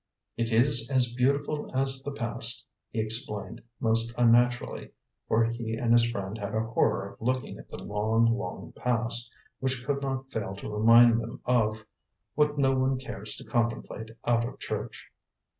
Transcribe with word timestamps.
"It 0.35 0.51
is 0.51 0.89
as 0.89 1.13
beautiful 1.13 1.69
as 1.75 2.01
the 2.01 2.11
past," 2.11 2.65
he 2.89 2.99
explained 2.99 3.61
most 3.79 4.15
unnaturally, 4.17 4.89
for 5.27 5.45
he 5.45 5.75
and 5.75 5.93
his 5.93 6.09
friend 6.09 6.39
had 6.39 6.55
a 6.55 6.63
horror 6.63 7.11
of 7.13 7.21
looking 7.21 7.59
at 7.59 7.69
the 7.69 7.83
long, 7.83 8.25
long 8.35 8.73
past, 8.75 9.31
which 9.59 9.85
could 9.85 10.01
not 10.01 10.31
fail 10.31 10.55
to 10.55 10.73
remind 10.73 11.21
them 11.21 11.39
of 11.45 11.85
what 12.33 12.57
no 12.57 12.71
one 12.75 12.97
cares 12.97 13.35
to 13.35 13.45
contemplate 13.45 14.09
out 14.25 14.43
of 14.43 14.57
church. 14.59 15.11